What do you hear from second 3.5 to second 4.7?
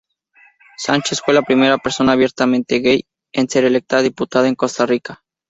electa diputada en